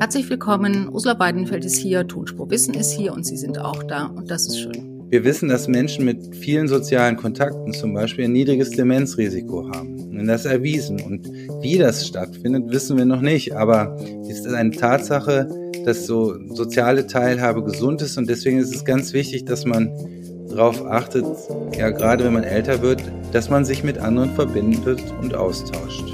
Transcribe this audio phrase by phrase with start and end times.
[0.00, 0.88] Herzlich willkommen.
[0.92, 4.46] Ursula Beidenfeld ist hier, Tonspur Wissen ist hier und Sie sind auch da und das
[4.46, 5.02] ist schön.
[5.10, 9.98] Wir wissen, dass Menschen mit vielen sozialen Kontakten zum Beispiel ein niedriges Demenzrisiko haben.
[10.16, 11.00] Und das ist erwiesen.
[11.00, 11.28] Und
[11.62, 13.56] wie das stattfindet, wissen wir noch nicht.
[13.56, 15.48] Aber es ist eine Tatsache,
[15.84, 18.16] dass so soziale Teilhabe gesund ist.
[18.18, 19.90] Und deswegen ist es ganz wichtig, dass man
[20.48, 21.24] darauf achtet,
[21.76, 23.02] ja gerade wenn man älter wird,
[23.32, 26.04] dass man sich mit anderen verbindet und austauscht.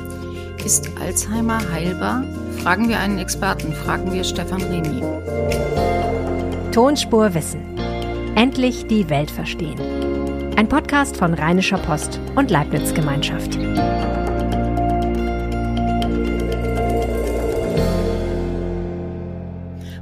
[0.64, 2.24] Ist Alzheimer heilbar?
[2.64, 5.02] Fragen wir einen Experten, fragen wir Stefan Remy.
[6.72, 7.60] Tonspur Wissen.
[8.36, 9.78] Endlich die Welt verstehen.
[10.56, 13.58] Ein Podcast von Rheinischer Post und Leibniz Gemeinschaft.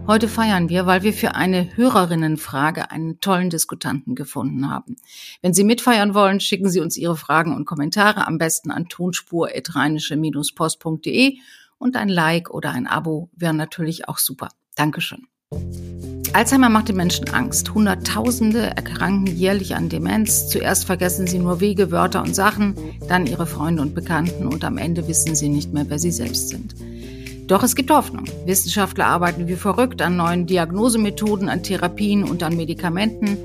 [0.06, 4.98] Heute feiern wir, weil wir für eine Hörerinnenfrage einen tollen Diskutanten gefunden haben.
[5.40, 11.32] Wenn Sie mitfeiern wollen, schicken Sie uns Ihre Fragen und Kommentare am besten an tonspur-postde
[11.82, 14.48] und ein Like oder ein Abo wären natürlich auch super.
[14.76, 15.26] Dankeschön.
[16.32, 17.74] Alzheimer macht den Menschen Angst.
[17.74, 20.48] Hunderttausende erkranken jährlich an Demenz.
[20.48, 22.74] Zuerst vergessen sie nur Wege, Wörter und Sachen,
[23.06, 26.48] dann ihre Freunde und Bekannten und am Ende wissen sie nicht mehr, wer sie selbst
[26.48, 26.74] sind.
[27.48, 28.24] Doch es gibt Hoffnung.
[28.46, 33.36] Wissenschaftler arbeiten wie verrückt an neuen Diagnosemethoden, an Therapien und an Medikamenten.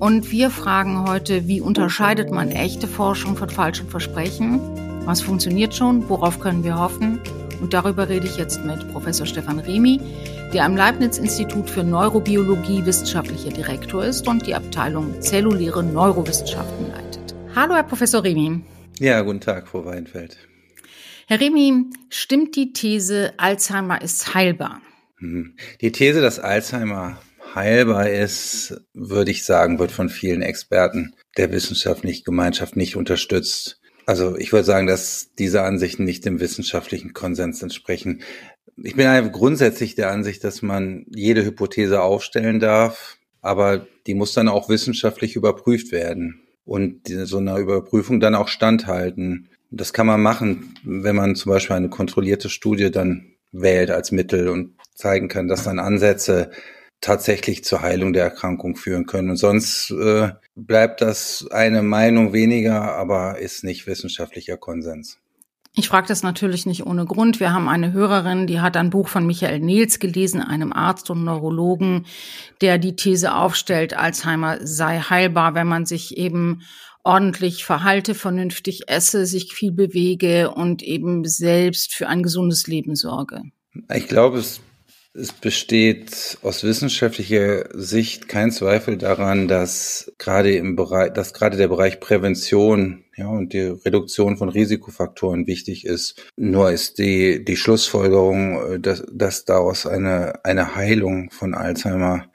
[0.00, 4.60] Und wir fragen heute, wie unterscheidet man echte Forschung von falschen Versprechen?
[5.06, 6.08] Was funktioniert schon?
[6.10, 7.20] Worauf können wir hoffen?
[7.62, 10.00] Und darüber rede ich jetzt mit Professor Stefan Remy,
[10.52, 17.36] der am Leibniz-Institut für Neurobiologie wissenschaftlicher Direktor ist und die Abteilung Zelluläre Neurowissenschaften leitet.
[17.54, 18.62] Hallo, Herr Professor Remy.
[18.98, 20.36] Ja, guten Tag, Frau Weinfeld.
[21.28, 24.82] Herr Remy, stimmt die These, Alzheimer ist heilbar?
[25.20, 25.54] Mhm.
[25.80, 27.20] Die These, dass Alzheimer
[27.54, 33.81] heilbar ist, würde ich sagen, wird von vielen Experten der wissenschaftlichen Gemeinschaft nicht unterstützt.
[34.06, 38.22] Also ich würde sagen, dass diese Ansichten nicht dem wissenschaftlichen Konsens entsprechen.
[38.82, 44.48] Ich bin grundsätzlich der Ansicht, dass man jede Hypothese aufstellen darf, aber die muss dann
[44.48, 49.48] auch wissenschaftlich überprüft werden und so einer Überprüfung dann auch standhalten.
[49.70, 54.48] Das kann man machen, wenn man zum Beispiel eine kontrollierte Studie dann wählt als Mittel
[54.48, 56.50] und zeigen kann, dass dann Ansätze
[57.02, 59.30] tatsächlich zur Heilung der Erkrankung führen können.
[59.30, 65.18] Und sonst äh, bleibt das eine Meinung weniger, aber ist nicht wissenschaftlicher Konsens.
[65.74, 67.40] Ich frage das natürlich nicht ohne Grund.
[67.40, 71.24] Wir haben eine Hörerin, die hat ein Buch von Michael Nils gelesen, einem Arzt und
[71.24, 72.04] Neurologen,
[72.60, 76.62] der die These aufstellt, Alzheimer sei heilbar, wenn man sich eben
[77.04, 83.40] ordentlich verhalte, vernünftig esse, sich viel bewege und eben selbst für ein gesundes Leben sorge?
[83.94, 84.60] Ich glaube, es,
[85.14, 91.68] es besteht aus wissenschaftlicher Sicht kein Zweifel daran, dass gerade im Bereich, dass gerade der
[91.68, 96.24] Bereich Prävention ja, und die Reduktion von Risikofaktoren wichtig ist.
[96.36, 102.30] Nur ist die, die Schlussfolgerung, dass, dass daraus eine, eine Heilung von Alzheimer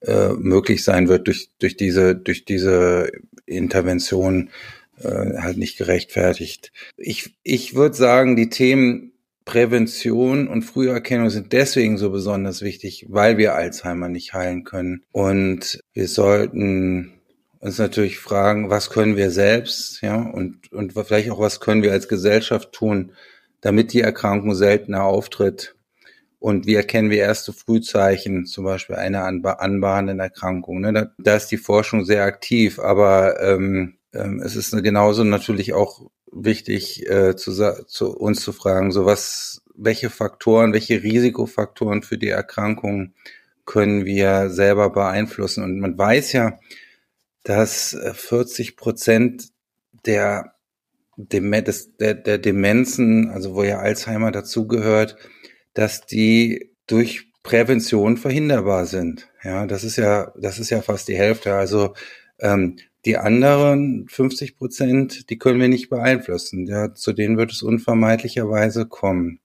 [0.00, 3.12] äh, möglich sein wird durch, durch diese, durch diese
[3.46, 4.50] Intervention
[4.98, 6.72] äh, halt nicht gerechtfertigt.
[6.96, 9.12] Ich, ich würde sagen, die Themen
[9.46, 15.04] Prävention und Früherkennung sind deswegen so besonders wichtig, weil wir Alzheimer nicht heilen können.
[15.12, 17.14] Und wir sollten
[17.60, 21.92] uns natürlich fragen, was können wir selbst, ja, und, und vielleicht auch, was können wir
[21.92, 23.12] als Gesellschaft tun,
[23.60, 25.76] damit die Erkrankung seltener auftritt
[26.38, 30.80] und wie erkennen wir erste Frühzeichen, zum Beispiel einer anbahnenden Erkrankung?
[30.80, 30.92] Ne?
[30.92, 36.10] Da, da, ist die Forschung sehr aktiv, aber ähm, ähm, es ist genauso natürlich auch
[36.32, 37.52] wichtig, äh, zu,
[37.86, 43.14] zu uns zu fragen, so was, welche Faktoren, welche Risikofaktoren für die Erkrankung
[43.64, 45.64] können wir selber beeinflussen?
[45.64, 46.58] Und man weiß ja,
[47.42, 49.48] dass 40 äh, Prozent
[50.06, 50.54] der,
[51.16, 55.16] der, der Demenzen, also wo ja Alzheimer dazugehört,
[55.74, 59.28] dass die durch Prävention verhinderbar sind.
[59.44, 61.54] Ja, das ist ja, das ist ja fast die Hälfte.
[61.54, 61.94] Also
[62.40, 62.76] ähm,
[63.06, 66.66] die anderen 50 Prozent, die können wir nicht beeinflussen.
[66.66, 69.38] Ja, zu denen wird es unvermeidlicherweise kommen.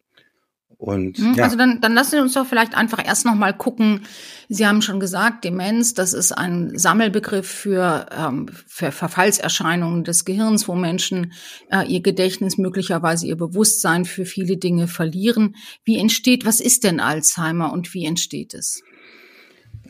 [0.82, 1.44] Und, hm, ja.
[1.44, 4.02] Also dann, dann lassen Sie uns doch vielleicht einfach erst noch mal gucken.
[4.50, 10.68] Sie haben schon gesagt, Demenz, das ist ein Sammelbegriff für, ähm, für Verfallserscheinungen des Gehirns,
[10.68, 11.34] wo Menschen
[11.72, 15.56] äh, ihr Gedächtnis, möglicherweise ihr Bewusstsein für viele Dinge verlieren.
[15.84, 18.82] Wie entsteht, was ist denn Alzheimer und wie entsteht es?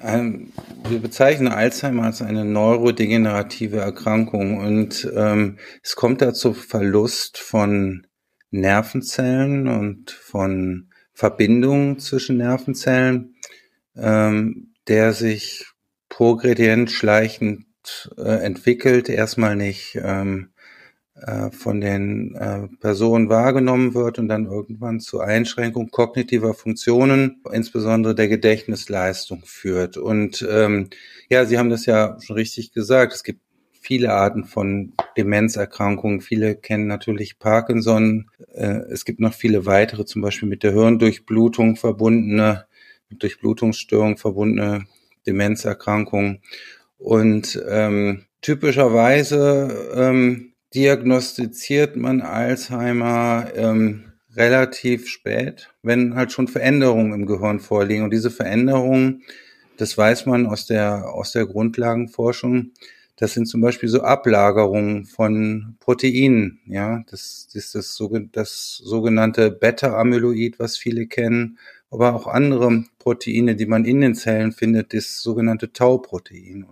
[0.03, 0.51] Ähm,
[0.87, 8.07] wir bezeichnen Alzheimer als eine neurodegenerative Erkrankung und ähm, es kommt dazu Verlust von
[8.49, 13.35] Nervenzellen und von Verbindungen zwischen Nervenzellen,
[13.95, 15.65] ähm, der sich
[16.09, 17.65] progredient schleichend
[18.17, 20.50] äh, entwickelt, erstmal nicht ähm, äh,
[21.51, 28.27] von den äh, Personen wahrgenommen wird und dann irgendwann zu Einschränkung kognitiver Funktionen, insbesondere der
[28.27, 29.97] Gedächtnisleistung führt.
[29.97, 30.89] Und ähm,
[31.29, 33.13] ja, Sie haben das ja schon richtig gesagt.
[33.13, 33.41] Es gibt
[33.81, 36.21] viele Arten von Demenzerkrankungen.
[36.21, 38.29] Viele kennen natürlich Parkinson.
[38.53, 42.65] Äh, es gibt noch viele weitere, zum Beispiel mit der Hirndurchblutung verbundene,
[43.09, 44.85] mit Durchblutungsstörung verbundene
[45.25, 46.41] Demenzerkrankungen.
[46.97, 57.25] Und ähm, typischerweise ähm, diagnostiziert man Alzheimer ähm, relativ spät, wenn halt schon Veränderungen im
[57.25, 58.03] Gehirn vorliegen.
[58.03, 59.23] Und diese Veränderungen,
[59.77, 62.71] das weiß man aus der, aus der Grundlagenforschung,
[63.17, 66.59] das sind zum Beispiel so Ablagerungen von Proteinen.
[66.65, 68.01] Ja, das, das ist das,
[68.31, 71.59] das sogenannte Beta-Amyloid, was viele kennen,
[71.91, 76.65] aber auch andere Proteine, die man in den Zellen findet, das sogenannte Tau-Protein.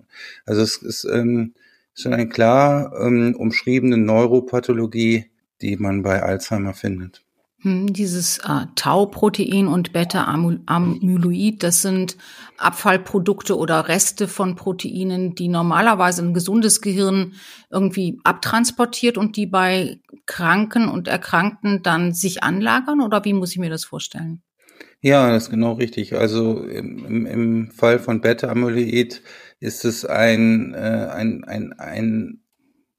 [0.46, 1.54] Also es ist ähm,
[1.94, 5.26] schon eine klar ähm, umschriebene Neuropathologie,
[5.62, 7.24] die man bei Alzheimer findet.
[7.62, 12.16] Hm, dieses äh, Tau-Protein und Beta-Amyloid, das sind
[12.58, 17.34] Abfallprodukte oder Reste von Proteinen, die normalerweise ein gesundes Gehirn
[17.70, 23.02] irgendwie abtransportiert und die bei Kranken und Erkrankten dann sich anlagern?
[23.02, 24.42] Oder wie muss ich mir das vorstellen?
[25.02, 26.16] Ja, das ist genau richtig.
[26.16, 29.22] Also im, im Fall von Beta-Amyloid
[29.60, 32.40] ist es ein, äh, ein, ein, ein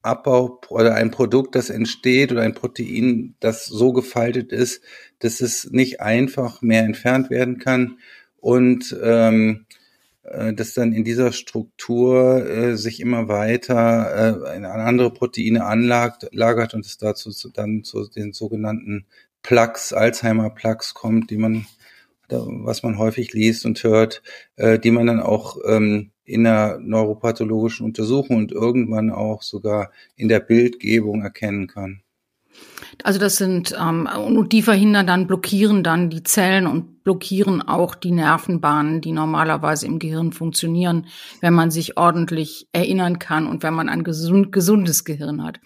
[0.02, 4.82] Abbau oder ein Produkt, das entsteht oder ein Protein, das so gefaltet ist,
[5.18, 7.98] dass es nicht einfach mehr entfernt werden kann
[8.38, 9.66] und ähm,
[10.22, 16.74] äh, das dann in dieser Struktur äh, sich immer weiter äh, in andere Proteine anlagert
[16.74, 19.06] und es dazu zu, dann zu den sogenannten
[19.42, 21.66] Plaques, Alzheimer-Plaques kommt, die man,
[22.28, 24.22] was man häufig liest und hört,
[24.56, 30.28] äh, die man dann auch ähm, in der neuropathologischen Untersuchung und irgendwann auch sogar in
[30.28, 32.02] der Bildgebung erkennen kann.
[33.02, 37.94] Also das sind, ähm, und die verhindern dann, blockieren dann die Zellen und blockieren auch
[37.94, 41.06] die Nervenbahnen, die normalerweise im Gehirn funktionieren,
[41.40, 45.60] wenn man sich ordentlich erinnern kann und wenn man ein gesund, gesundes Gehirn hat.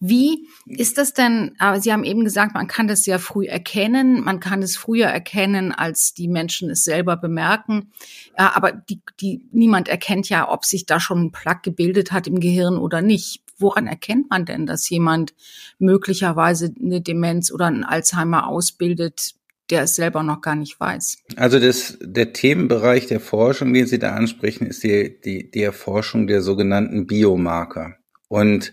[0.00, 4.40] Wie ist das denn, Sie haben eben gesagt, man kann das sehr früh erkennen, man
[4.40, 7.92] kann es früher erkennen, als die Menschen es selber bemerken,
[8.34, 12.40] aber die, die, niemand erkennt ja, ob sich da schon ein Plaque gebildet hat im
[12.40, 15.34] Gehirn oder nicht woran erkennt man denn, dass jemand
[15.78, 19.34] möglicherweise eine Demenz oder einen Alzheimer ausbildet,
[19.70, 21.18] der es selber noch gar nicht weiß?
[21.36, 26.26] Also das, der Themenbereich der Forschung, den Sie da ansprechen, ist die, die, die Erforschung
[26.26, 27.96] der sogenannten Biomarker.
[28.28, 28.72] Und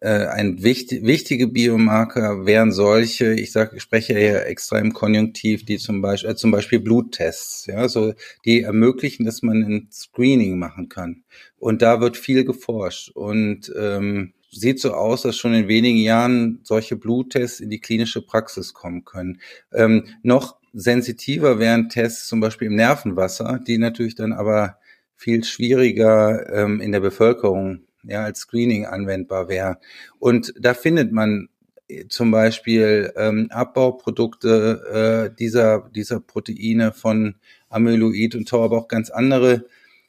[0.00, 5.66] äh, ein wichtig, wichtige Biomarker wären solche, ich sage, ich spreche ja extra im Konjunktiv,
[5.66, 8.14] die zum Beispiel, äh, zum Beispiel Bluttests, ja, so,
[8.46, 11.24] die ermöglichen, dass man ein Screening machen kann.
[11.58, 16.60] Und da wird viel geforscht und ähm, sieht so aus, dass schon in wenigen Jahren
[16.64, 19.40] solche Bluttests in die klinische Praxis kommen können.
[19.72, 24.78] Ähm, noch sensitiver wären Tests zum Beispiel im Nervenwasser, die natürlich dann aber
[25.16, 29.78] viel schwieriger ähm, in der Bevölkerung ja, als Screening anwendbar wäre.
[30.18, 31.48] Und da findet man
[31.88, 37.34] äh, zum Beispiel ähm, Abbauprodukte äh, dieser, dieser Proteine von
[37.68, 39.66] Amyloid und Tau, aber auch ganz andere.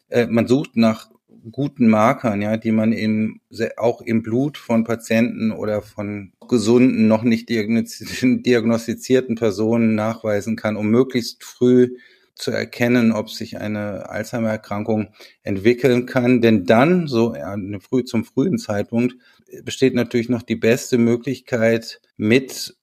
[0.10, 1.11] Äh, man sucht nach
[1.52, 3.42] guten Markern, ja, die man im,
[3.78, 10.90] auch im Blut von Patienten oder von gesunden, noch nicht diagnostizierten Personen nachweisen kann, um
[10.90, 11.96] möglichst früh
[12.36, 15.10] zu erkennen, ob sich eine Alzheimer-Erkrankung
[15.44, 16.42] entwickeln kann.
[16.42, 17.36] Denn dann, so
[17.82, 19.16] früh, zum frühen Zeitpunkt,
[19.64, 22.76] besteht natürlich noch die beste Möglichkeit, mit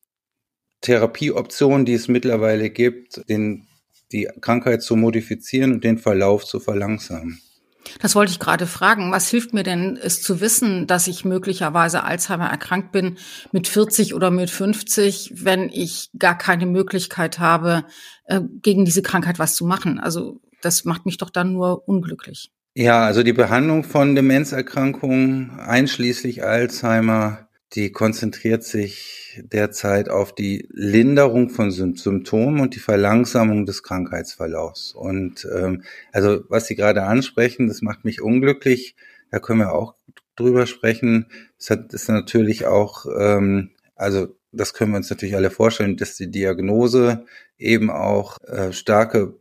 [0.80, 3.66] Therapieoptionen, die es mittlerweile gibt, den,
[4.12, 7.40] die Krankheit zu modifizieren und den Verlauf zu verlangsamen.
[8.00, 9.12] Das wollte ich gerade fragen.
[9.12, 13.18] Was hilft mir denn, es zu wissen, dass ich möglicherweise Alzheimer erkrankt bin
[13.52, 17.84] mit 40 oder mit 50, wenn ich gar keine Möglichkeit habe,
[18.24, 19.98] äh, gegen diese Krankheit was zu machen?
[19.98, 22.50] Also das macht mich doch dann nur unglücklich.
[22.74, 31.50] Ja, also die Behandlung von Demenzerkrankungen, einschließlich Alzheimer, die konzentriert sich derzeit auf die Linderung
[31.50, 34.92] von Symptomen und die Verlangsamung des Krankheitsverlaufs.
[34.92, 35.82] Und ähm,
[36.12, 38.96] also was Sie gerade ansprechen, das macht mich unglücklich.
[39.30, 39.94] Da können wir auch
[40.36, 41.26] drüber sprechen.
[41.58, 46.16] Das hat ist natürlich auch, ähm, also das können wir uns natürlich alle vorstellen, dass
[46.16, 47.26] die Diagnose
[47.58, 49.34] eben auch äh, starke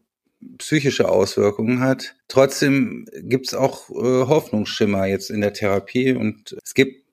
[0.57, 2.15] psychische Auswirkungen hat.
[2.27, 7.06] Trotzdem gibt es auch äh, Hoffnungsschimmer jetzt in der Therapie und es gibt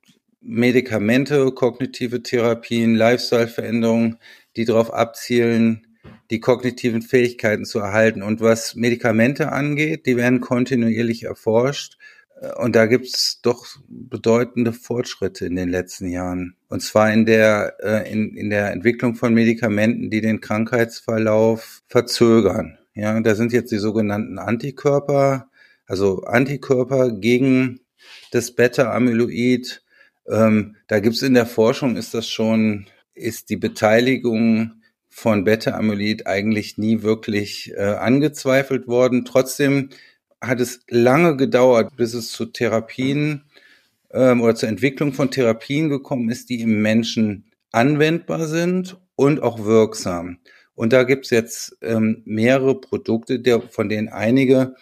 [0.45, 4.19] Medikamente, kognitive Therapien, Lifestyle-Veränderungen,
[4.57, 5.87] die darauf abzielen,
[6.31, 8.23] die kognitiven Fähigkeiten zu erhalten.
[8.23, 11.97] Und was Medikamente angeht, die werden kontinuierlich erforscht.
[12.57, 16.57] Und da gibt's doch bedeutende Fortschritte in den letzten Jahren.
[16.69, 22.79] Und zwar in der, äh, in, in der Entwicklung von Medikamenten, die den Krankheitsverlauf verzögern.
[22.95, 25.49] Ja, da sind jetzt die sogenannten Antikörper,
[25.87, 27.81] also Antikörper gegen
[28.31, 29.84] das Beta-Amyloid.
[30.29, 36.79] Ähm, da gibt's in der Forschung, ist das schon, ist die Beteiligung von Beta-Amyloid eigentlich
[36.79, 39.25] nie wirklich äh, angezweifelt worden.
[39.25, 39.91] Trotzdem
[40.41, 43.45] hat es lange gedauert, bis es zu Therapien
[44.13, 49.65] ähm, oder zur Entwicklung von Therapien gekommen ist, die im Menschen anwendbar sind und auch
[49.65, 50.39] wirksam.
[50.75, 54.75] Und da gibt's jetzt ähm, mehrere Produkte, der, von denen einige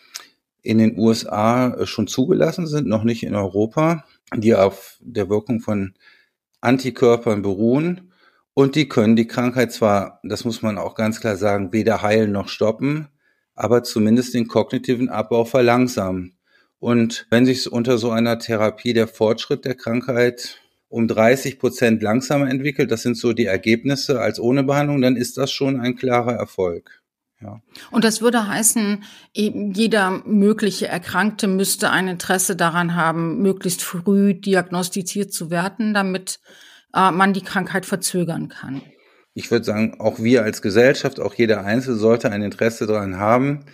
[0.62, 4.04] in den USA äh, schon zugelassen sind, noch nicht in Europa,
[4.36, 5.94] die auf der Wirkung von
[6.60, 8.12] Antikörpern beruhen.
[8.54, 12.32] Und die können die Krankheit zwar, das muss man auch ganz klar sagen, weder heilen
[12.32, 13.08] noch stoppen,
[13.54, 16.36] aber zumindest den kognitiven Abbau verlangsamen.
[16.78, 20.58] Und wenn sich unter so einer Therapie der Fortschritt der Krankheit
[20.88, 25.38] um 30 Prozent langsamer entwickelt, das sind so die Ergebnisse als ohne Behandlung, dann ist
[25.38, 27.01] das schon ein klarer Erfolg.
[27.42, 27.60] Ja.
[27.90, 29.02] Und das würde heißen,
[29.34, 36.40] jeder mögliche Erkrankte müsste ein Interesse daran haben, möglichst früh diagnostiziert zu werden, damit
[36.94, 38.82] äh, man die Krankheit verzögern kann
[39.34, 43.64] ich würde sagen, auch wir als Gesellschaft, auch jeder Einzelne sollte ein Interesse daran haben.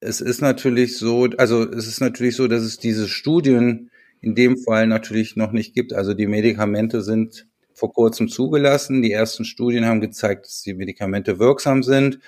[0.00, 4.56] Es ist natürlich so, also es ist natürlich so, dass es diese Studien in dem
[4.56, 5.92] Fall natürlich noch nicht gibt.
[5.92, 9.02] Also die Medikamente sind vor kurzem zugelassen.
[9.02, 12.18] Die ersten Studien haben gezeigt, dass die Medikamente wirksam sind.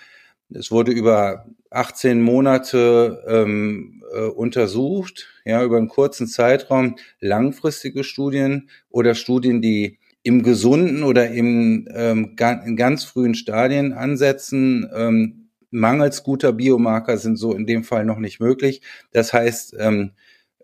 [0.51, 8.69] Es wurde über 18 Monate ähm, äh, untersucht, ja, über einen kurzen Zeitraum, langfristige Studien
[8.91, 14.89] oder Studien, die im gesunden oder im ähm, in ganz frühen Stadien ansetzen.
[14.95, 18.81] Ähm, mangels guter Biomarker sind so in dem Fall noch nicht möglich.
[19.13, 20.13] Das heißt, ähm,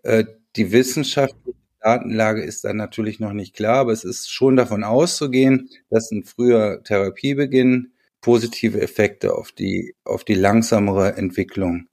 [0.03, 0.23] äh,
[0.55, 5.69] die wissenschaftliche Datenlage ist dann natürlich noch nicht klar, aber es ist schon davon auszugehen,
[5.89, 11.87] dass ein früher Therapiebeginn positive Effekte auf die, auf die langsamere Entwicklung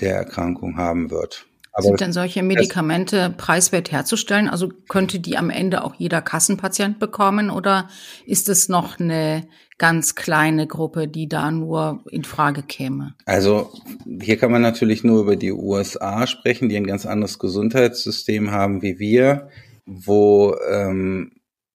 [0.00, 1.46] der Erkrankung haben wird.
[1.76, 4.48] Aber Sind denn solche Medikamente preiswert herzustellen?
[4.48, 7.88] Also könnte die am Ende auch jeder Kassenpatient bekommen oder
[8.26, 13.16] ist es noch eine ganz kleine Gruppe, die da nur in Frage käme?
[13.26, 13.72] Also
[14.20, 18.80] hier kann man natürlich nur über die USA sprechen, die ein ganz anderes Gesundheitssystem haben
[18.82, 19.48] wie wir,
[19.84, 21.32] wo ähm,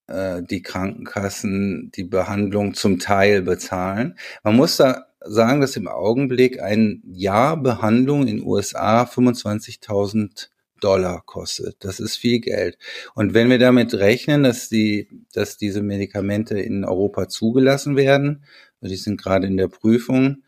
[0.10, 4.18] äh, die Krankenkassen die Behandlung zum Teil bezahlen.
[4.44, 10.50] Man muss da sagen, dass im Augenblick ein Jahr Behandlung in USA 25.000
[10.80, 11.84] Dollar kostet.
[11.84, 12.78] Das ist viel Geld.
[13.14, 18.44] Und wenn wir damit rechnen, dass die, dass diese Medikamente in Europa zugelassen werden,
[18.82, 20.44] die sind gerade in der Prüfung,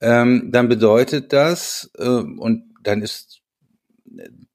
[0.00, 3.40] ähm, dann bedeutet das, äh, und dann ist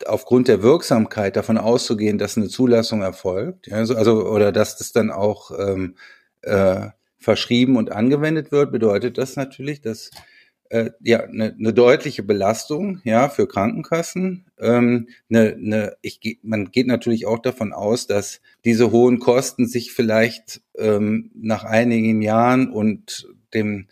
[0.06, 5.12] aufgrund der Wirksamkeit davon auszugehen, dass eine Zulassung erfolgt, ja, also, oder dass das dann
[5.12, 5.96] auch ähm,
[6.42, 10.12] äh, verschrieben und angewendet wird, bedeutet das natürlich, dass
[10.70, 14.46] äh, ja eine, eine deutliche Belastung ja für Krankenkassen.
[14.60, 19.94] Ähm, eine, eine, ich, man geht natürlich auch davon aus, dass diese hohen Kosten sich
[19.94, 23.88] vielleicht ähm, nach einigen Jahren und dem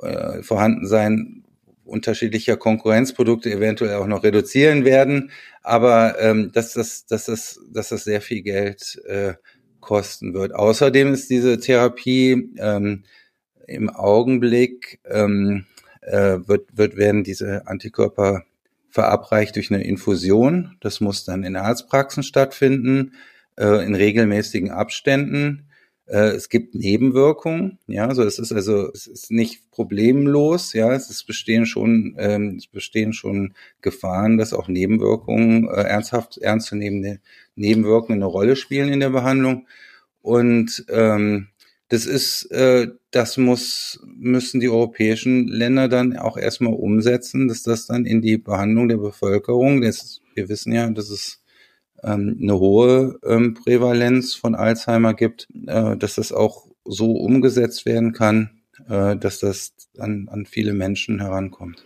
[0.00, 1.44] äh, Vorhandensein
[1.90, 5.30] unterschiedlicher Konkurrenzprodukte eventuell auch noch reduzieren werden,
[5.62, 9.34] aber ähm, dass das, dass das, dass das sehr viel Geld äh,
[9.80, 10.54] kosten wird.
[10.54, 13.04] Außerdem ist diese Therapie ähm,
[13.66, 15.66] im Augenblick ähm,
[16.02, 18.44] äh, wird, wird werden diese Antikörper
[18.88, 20.76] verabreicht durch eine Infusion.
[20.80, 23.14] Das muss dann in Arztpraxen stattfinden,
[23.56, 25.69] äh, in regelmäßigen Abständen.
[26.10, 31.08] Äh, es gibt Nebenwirkungen, ja, also es ist also es ist nicht problemlos, ja, es
[31.08, 37.20] ist bestehen schon ähm, es bestehen schon Gefahren, dass auch Nebenwirkungen äh, ernsthaft ernstzunehmende
[37.54, 39.68] Nebenwirkungen eine Rolle spielen in der Behandlung.
[40.22, 41.48] Und ähm,
[41.88, 47.86] das ist, äh, das muss, müssen die europäischen Länder dann auch erstmal umsetzen, dass das
[47.86, 51.39] dann in die Behandlung der Bevölkerung, das, wir wissen ja, dass es
[52.02, 58.62] eine hohe ähm, Prävalenz von Alzheimer gibt, äh, dass das auch so umgesetzt werden kann,
[58.88, 61.84] äh, dass das an, an viele Menschen herankommt.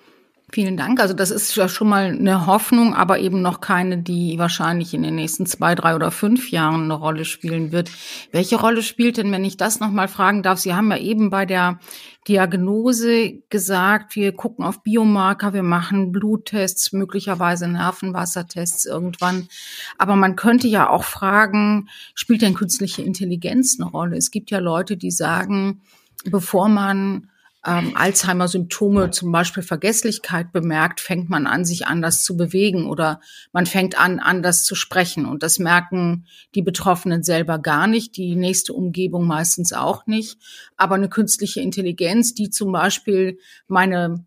[0.54, 1.00] Vielen Dank.
[1.00, 5.02] Also das ist ja schon mal eine Hoffnung, aber eben noch keine, die wahrscheinlich in
[5.02, 7.90] den nächsten zwei, drei oder fünf Jahren eine Rolle spielen wird.
[8.30, 10.60] Welche Rolle spielt denn, wenn ich das nochmal fragen darf?
[10.60, 11.80] Sie haben ja eben bei der
[12.28, 19.48] Diagnose gesagt, wir gucken auf Biomarker, wir machen Bluttests, möglicherweise Nervenwassertests irgendwann.
[19.98, 24.16] Aber man könnte ja auch fragen, spielt denn künstliche Intelligenz eine Rolle?
[24.16, 25.82] Es gibt ja Leute, die sagen,
[26.30, 27.28] bevor man
[27.66, 33.20] ähm, Alzheimer-Symptome, zum Beispiel Vergesslichkeit bemerkt, fängt man an, sich anders zu bewegen oder
[33.52, 35.26] man fängt an, anders zu sprechen.
[35.26, 40.38] Und das merken die Betroffenen selber gar nicht, die nächste Umgebung meistens auch nicht.
[40.76, 44.24] Aber eine künstliche Intelligenz, die zum Beispiel meine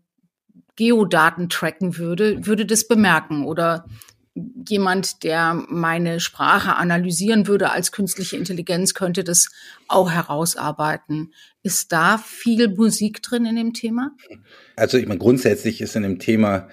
[0.76, 3.84] Geodaten tracken würde, würde das bemerken oder
[4.68, 9.48] jemand, der meine Sprache analysieren würde als künstliche Intelligenz, könnte das
[9.86, 11.32] auch herausarbeiten.
[11.62, 14.12] Ist da viel Musik drin in dem Thema?
[14.76, 16.68] Also ich meine, grundsätzlich ist in dem Thema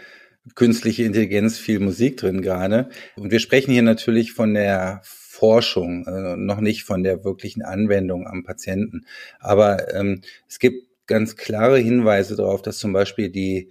[0.54, 2.90] künstliche Intelligenz viel Musik drin gerade.
[3.16, 8.28] Und wir sprechen hier natürlich von der Forschung, äh, noch nicht von der wirklichen Anwendung
[8.28, 9.06] am Patienten.
[9.40, 13.70] Aber ähm, es gibt ganz klare Hinweise darauf, dass zum Beispiel die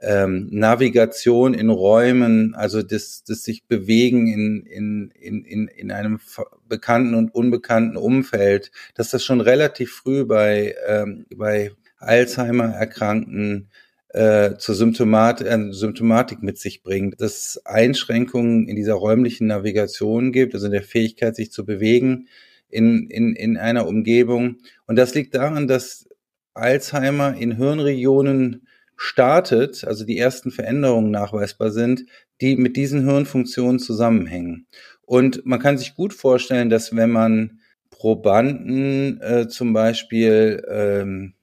[0.00, 6.20] ähm, Navigation in Räumen, also das, das sich bewegen in, in, in, in, in einem
[6.68, 13.70] bekannten und unbekannten Umfeld, dass das schon relativ früh bei, ähm, bei Alzheimer-Erkrankten
[14.08, 20.54] äh, zur Symptomat äh, Symptomatik mit sich bringt, dass Einschränkungen in dieser räumlichen Navigation gibt,
[20.54, 22.28] also in der Fähigkeit, sich zu bewegen
[22.68, 24.58] in, in, in einer Umgebung.
[24.86, 26.08] Und das liegt daran, dass
[26.54, 32.04] Alzheimer in Hirnregionen startet, also die ersten Veränderungen nachweisbar sind,
[32.40, 34.66] die mit diesen Hirnfunktionen zusammenhängen.
[35.02, 37.60] Und man kann sich gut vorstellen, dass wenn man
[37.90, 41.34] Probanden äh, zum Beispiel ähm,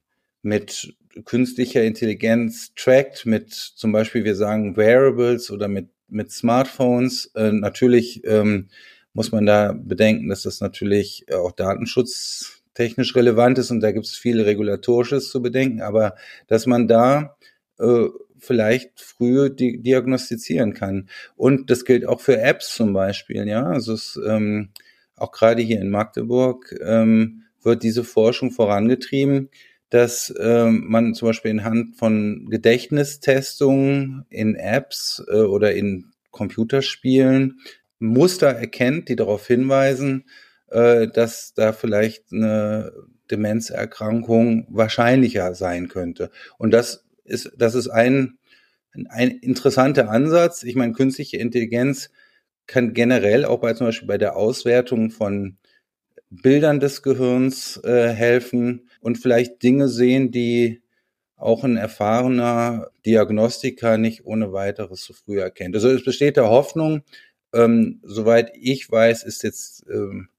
[0.41, 7.51] mit künstlicher Intelligenz trackt, mit zum Beispiel, wir sagen Wearables oder mit, mit Smartphones, äh,
[7.51, 8.69] natürlich ähm,
[9.13, 11.51] muss man da bedenken, dass das natürlich auch
[12.81, 16.15] datenschutztechnisch relevant ist und da gibt es viel Regulatorisches zu bedenken, aber
[16.47, 17.37] dass man da
[17.79, 18.07] äh,
[18.39, 21.09] vielleicht früh di diagnostizieren kann.
[21.35, 23.65] Und das gilt auch für Apps zum Beispiel, ja.
[23.65, 24.69] Also es, ähm,
[25.15, 29.49] auch gerade hier in Magdeburg ähm, wird diese Forschung vorangetrieben,
[29.89, 37.59] dass ähm, man zum Beispiel anhand von Gedächtnistestungen in Apps äh, oder in Computerspielen
[37.99, 40.23] Muster erkennt, die darauf hinweisen,
[40.71, 42.91] äh, dass da vielleicht eine
[43.29, 46.31] Demenzerkrankung wahrscheinlicher sein könnte.
[46.57, 48.37] Und das ist, das ist ein,
[49.09, 50.63] ein interessanter Ansatz.
[50.63, 52.09] Ich meine, künstliche Intelligenz
[52.67, 55.57] kann generell auch bei zum Beispiel bei der Auswertung von
[56.29, 60.81] Bildern des Gehirns äh, helfen und vielleicht Dinge sehen, die
[61.35, 65.75] auch ein erfahrener Diagnostiker nicht ohne weiteres so früh erkennt.
[65.75, 67.01] Also es besteht der Hoffnung,
[67.53, 70.29] ähm, soweit ich weiß, ist jetzt ähm,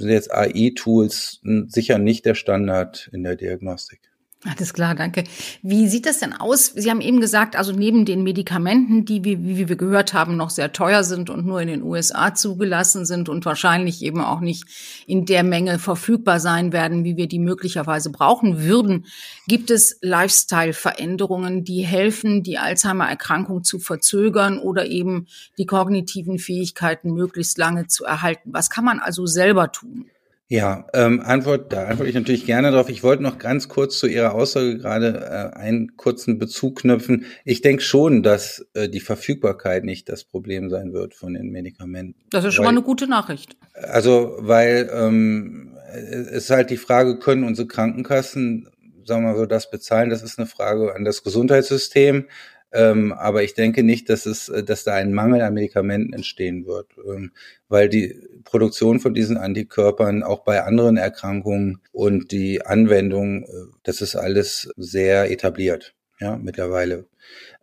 [0.00, 4.09] sind jetzt AI-Tools sicher nicht der Standard in der Diagnostik.
[4.42, 5.24] Alles klar, danke.
[5.60, 6.72] Wie sieht das denn aus?
[6.74, 10.48] Sie haben eben gesagt, also neben den Medikamenten, die, wie, wie wir gehört haben, noch
[10.48, 14.64] sehr teuer sind und nur in den USA zugelassen sind und wahrscheinlich eben auch nicht
[15.06, 19.04] in der Menge verfügbar sein werden, wie wir die möglicherweise brauchen würden,
[19.46, 25.26] gibt es Lifestyle-Veränderungen, die helfen, die Alzheimer-Erkrankung zu verzögern oder eben
[25.58, 28.54] die kognitiven Fähigkeiten möglichst lange zu erhalten.
[28.54, 30.10] Was kann man also selber tun?
[30.52, 32.88] Ja, ähm, Antwort, da antworte ich natürlich gerne drauf.
[32.88, 37.24] Ich wollte noch ganz kurz zu Ihrer Aussage gerade äh, einen kurzen Bezug knüpfen.
[37.44, 42.20] Ich denke schon, dass äh, die Verfügbarkeit nicht das Problem sein wird von den Medikamenten.
[42.30, 43.56] Das ist schon weil, mal eine gute Nachricht.
[43.74, 48.68] Also, weil ähm, es ist halt die Frage, können unsere Krankenkassen,
[49.04, 50.10] sagen wir mal so, das bezahlen?
[50.10, 52.24] Das ist eine Frage an das Gesundheitssystem.
[52.72, 56.66] Ähm, aber ich denke nicht, dass es, äh, dass da ein Mangel an Medikamenten entstehen
[56.66, 57.32] wird, ähm,
[57.68, 63.46] weil die Produktion von diesen Antikörpern auch bei anderen Erkrankungen und die Anwendung, äh,
[63.82, 67.06] das ist alles sehr etabliert, ja, mittlerweile.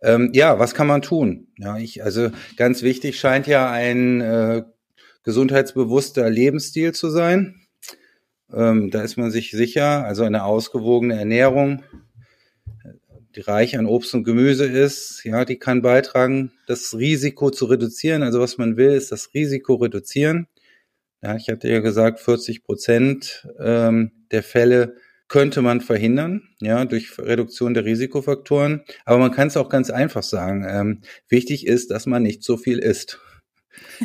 [0.02, 1.48] Ähm, ja, was kann man tun?
[1.56, 4.62] Ja, ich, also ganz wichtig scheint ja ein äh,
[5.24, 7.66] gesundheitsbewusster Lebensstil zu sein.
[8.52, 11.82] Ähm, da ist man sich sicher, also eine ausgewogene Ernährung,
[13.38, 18.24] die reich an Obst und Gemüse ist, ja, die kann beitragen, das Risiko zu reduzieren.
[18.24, 20.48] Also was man will, ist das Risiko reduzieren.
[21.22, 24.96] Ja, ich hatte ja gesagt, 40 Prozent ähm, der Fälle
[25.28, 28.82] könnte man verhindern, ja, durch Reduktion der Risikofaktoren.
[29.04, 30.66] Aber man kann es auch ganz einfach sagen.
[30.68, 33.20] Ähm, wichtig ist, dass man nicht so viel isst.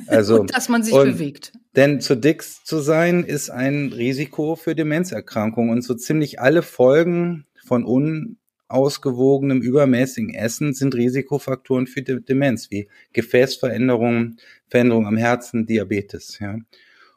[0.05, 1.53] Also, und dass man sich und, bewegt.
[1.75, 7.47] Denn zu dick zu sein ist ein Risiko für Demenzerkrankungen und so ziemlich alle Folgen
[7.65, 8.37] von un
[8.73, 16.39] ausgewogenem, übermäßigen Essen sind Risikofaktoren für Demenz, wie Gefäßveränderungen, Veränderungen am Herzen, Diabetes.
[16.39, 16.57] Ja.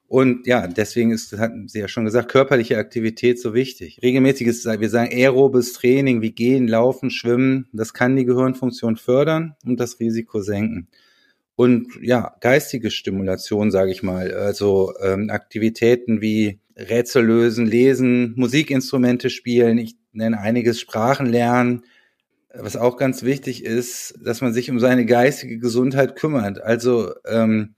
[0.08, 3.98] Und ja, deswegen ist, hatten Sie ja schon gesagt, körperliche Aktivität so wichtig.
[4.02, 9.80] Regelmäßiges, wir sagen aerobes Training wie Gehen, Laufen, Schwimmen, das kann die Gehirnfunktion fördern und
[9.80, 10.88] das Risiko senken.
[11.56, 19.30] Und ja, geistige Stimulation, sage ich mal, also ähm, Aktivitäten wie Rätsel lösen, lesen, Musikinstrumente
[19.30, 19.78] spielen.
[19.78, 21.82] Ich nenne einiges Sprachen lernen.
[22.54, 26.60] Was auch ganz wichtig ist, dass man sich um seine geistige Gesundheit kümmert.
[26.60, 27.74] Also ähm,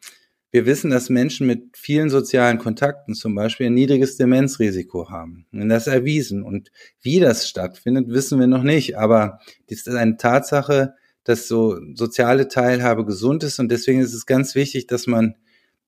[0.51, 5.47] wir wissen, dass Menschen mit vielen sozialen Kontakten zum Beispiel ein niedriges Demenzrisiko haben.
[5.53, 6.43] Und das ist erwiesen.
[6.43, 6.71] Und
[7.03, 8.97] wie das stattfindet, wissen wir noch nicht.
[8.97, 13.59] Aber das ist eine Tatsache, dass so soziale Teilhabe gesund ist.
[13.59, 15.35] Und deswegen ist es ganz wichtig, dass man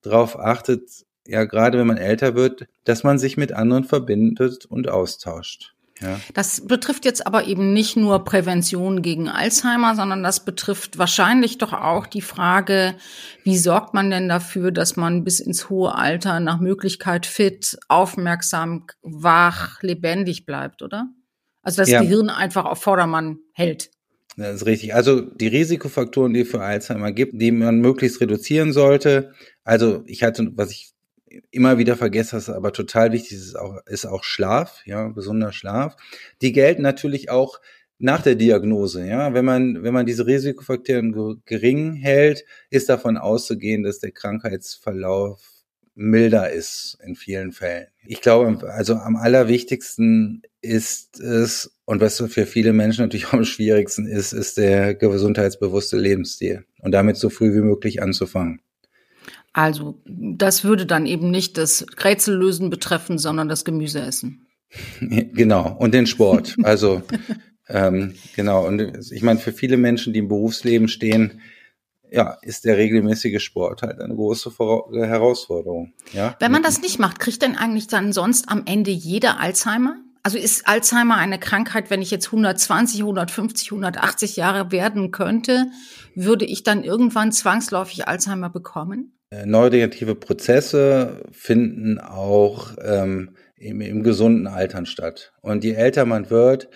[0.02, 0.82] darauf achtet,
[1.26, 5.74] ja, gerade wenn man älter wird, dass man sich mit anderen verbindet und austauscht.
[6.00, 6.20] Ja.
[6.34, 11.72] Das betrifft jetzt aber eben nicht nur Prävention gegen Alzheimer, sondern das betrifft wahrscheinlich doch
[11.72, 12.94] auch die Frage,
[13.44, 18.86] wie sorgt man denn dafür, dass man bis ins hohe Alter nach Möglichkeit fit, aufmerksam,
[19.02, 21.08] wach, lebendig bleibt, oder?
[21.62, 22.00] Also das ja.
[22.00, 23.90] Gehirn einfach auf Vordermann hält.
[24.36, 24.94] Das ist richtig.
[24.94, 29.32] Also die Risikofaktoren, die es für Alzheimer gibt, die man möglichst reduzieren sollte.
[29.64, 30.92] Also ich hatte, was ich
[31.50, 35.96] immer wieder vergesse, was aber total wichtig ist, auch, ist auch Schlaf, ja, gesunder Schlaf.
[36.42, 37.60] Die gelten natürlich auch
[37.98, 39.34] nach der Diagnose, ja.
[39.34, 45.40] Wenn man, wenn man diese Risikofaktoren gering hält, ist davon auszugehen, dass der Krankheitsverlauf
[45.94, 47.88] milder ist in vielen Fällen.
[48.06, 53.44] Ich glaube, also am allerwichtigsten ist es, und was für viele Menschen natürlich auch am
[53.44, 58.62] schwierigsten ist, ist der gesundheitsbewusste Lebensstil und damit so früh wie möglich anzufangen.
[59.52, 64.46] Also, das würde dann eben nicht das Rätsellösen betreffen, sondern das Gemüseessen.
[65.00, 66.56] Genau, und den Sport.
[66.62, 67.02] Also,
[67.68, 68.66] ähm, genau.
[68.66, 71.40] Und ich meine, für viele Menschen, die im Berufsleben stehen,
[72.12, 74.50] ja, ist der regelmäßige Sport halt eine große
[74.92, 75.92] Herausforderung.
[76.12, 76.36] Ja?
[76.40, 79.96] Wenn man das nicht macht, kriegt denn eigentlich dann sonst am Ende jeder Alzheimer?
[80.22, 85.66] Also ist Alzheimer eine Krankheit, wenn ich jetzt 120, 150, 180 Jahre werden könnte,
[86.14, 89.19] würde ich dann irgendwann zwangsläufig Alzheimer bekommen?
[89.32, 95.32] Äh, neurodegenerative Prozesse finden auch ähm, im, im gesunden Altern statt.
[95.40, 96.68] Und je älter man wird,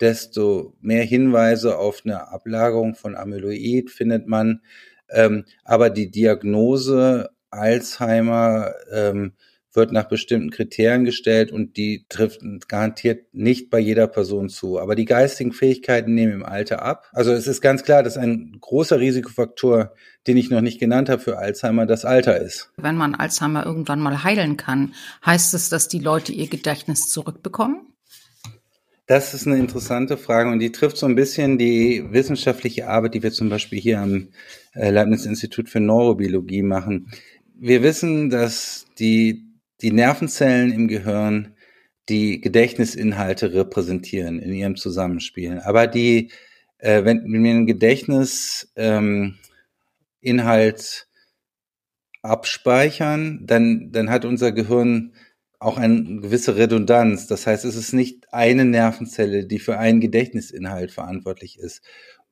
[0.00, 4.60] desto mehr Hinweise auf eine Ablagerung von Amyloid findet man.
[5.08, 9.32] Ähm, aber die Diagnose Alzheimer ähm,
[9.74, 14.78] wird nach bestimmten Kriterien gestellt und die trifft garantiert nicht bei jeder Person zu.
[14.78, 17.08] Aber die geistigen Fähigkeiten nehmen im Alter ab.
[17.12, 19.94] Also es ist ganz klar, dass ein großer Risikofaktor,
[20.26, 22.70] den ich noch nicht genannt habe für Alzheimer, das Alter ist.
[22.76, 27.92] Wenn man Alzheimer irgendwann mal heilen kann, heißt es, dass die Leute ihr Gedächtnis zurückbekommen?
[29.06, 33.22] Das ist eine interessante Frage und die trifft so ein bisschen die wissenschaftliche Arbeit, die
[33.22, 34.28] wir zum Beispiel hier am
[34.74, 37.08] äh, Leibniz Institut für Neurobiologie machen.
[37.58, 39.51] Wir wissen, dass die
[39.82, 41.54] die Nervenzellen im Gehirn
[42.08, 45.60] die Gedächtnisinhalte repräsentieren in ihrem Zusammenspiel.
[45.60, 46.30] Aber die,
[46.78, 49.34] äh, wenn, wenn wir ein Gedächtnisinhalt ähm,
[52.22, 55.12] abspeichern, dann, dann hat unser Gehirn
[55.58, 57.28] auch eine gewisse Redundanz.
[57.28, 61.82] Das heißt, es ist nicht eine Nervenzelle, die für einen Gedächtnisinhalt verantwortlich ist.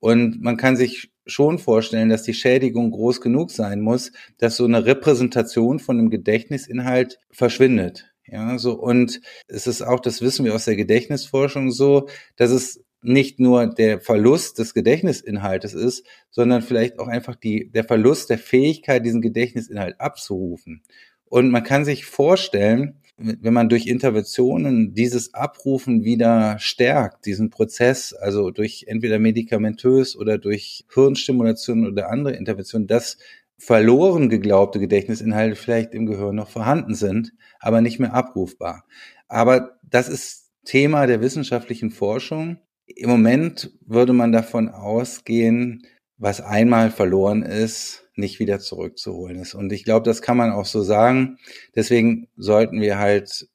[0.01, 4.65] Und man kann sich schon vorstellen, dass die Schädigung groß genug sein muss, dass so
[4.65, 8.13] eine Repräsentation von einem Gedächtnisinhalt verschwindet.
[8.27, 12.85] Ja, so und es ist auch, das wissen wir aus der Gedächtnisforschung so, dass es
[13.03, 18.39] nicht nur der Verlust des Gedächtnisinhaltes ist, sondern vielleicht auch einfach die, der Verlust der
[18.39, 20.83] Fähigkeit, diesen Gedächtnisinhalt abzurufen.
[21.25, 28.15] Und man kann sich vorstellen, wenn man durch Interventionen dieses Abrufen wieder stärkt, diesen Prozess,
[28.15, 33.19] also durch entweder medikamentös oder durch Hirnstimulation oder andere Interventionen, dass
[33.59, 38.85] verloren geglaubte Gedächtnisinhalte vielleicht im Gehirn noch vorhanden sind, aber nicht mehr abrufbar.
[39.29, 42.59] Aber das ist Thema der wissenschaftlichen Forschung.
[42.87, 45.87] Im Moment würde man davon ausgehen,
[46.21, 49.55] was einmal verloren ist, nicht wieder zurückzuholen ist.
[49.55, 51.39] Und ich glaube, das kann man auch so sagen.
[51.75, 53.49] Deswegen sollten wir halt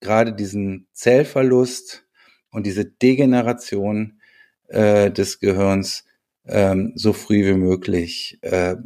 [0.00, 2.04] gerade diesen Zellverlust
[2.50, 4.20] und diese Degeneration
[4.68, 6.04] äh, des Gehirns
[6.46, 8.76] ähm, so früh wie möglich äh,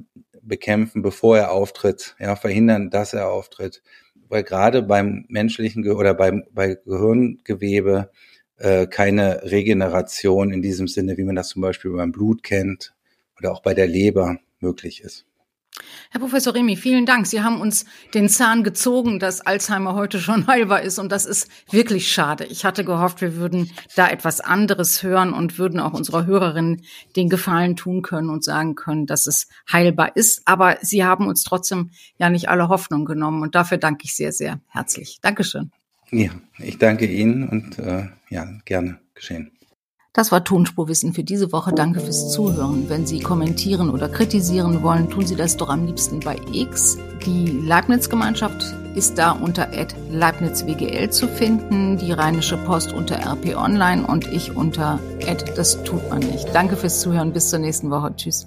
[0.41, 3.83] bekämpfen, bevor er auftritt, ja, verhindern, dass er auftritt.
[4.29, 8.13] Weil gerade beim menschlichen Ge oder beim, bei Gehirngewebe
[8.59, 12.94] äh, keine Regeneration in diesem Sinne, wie man das zum Beispiel beim Blut kennt
[13.39, 15.27] oder auch bei der Leber möglich ist.
[16.11, 17.27] Herr Professor Remy, vielen Dank.
[17.27, 21.01] Sie haben uns den Zahn gezogen, dass Alzheimer heute schon heilbar ist.
[21.01, 22.45] Und das ist wirklich schade.
[22.45, 26.83] Ich hatte gehofft, wir würden da etwas anderes hören und würden auch unserer Hörerin
[27.17, 30.43] den Gefallen tun können und sagen können, dass es heilbar ist.
[30.47, 33.43] Aber Sie haben uns trotzdem ja nicht alle Hoffnung genommen.
[33.43, 35.19] Und dafür danke ich sehr, sehr herzlich.
[35.21, 35.73] Dankeschön.
[36.11, 39.51] Ja, ich danke Ihnen und äh, ja, gerne geschehen.
[40.15, 41.73] Das war Tonspurwissen für diese Woche.
[41.73, 42.89] Danke fürs Zuhören.
[42.89, 46.97] Wenn Sie kommentieren oder kritisieren wollen, tun Sie das doch am liebsten bei X.
[47.27, 49.69] Die Leibniz-Gemeinschaft ist da unter
[50.11, 55.01] leibnizwgl zu finden, die Rheinische Post unter rp online und ich unter
[55.57, 56.55] das tut man nicht.
[56.55, 57.33] Danke fürs Zuhören.
[57.33, 58.15] Bis zur nächsten Woche.
[58.15, 58.47] Tschüss.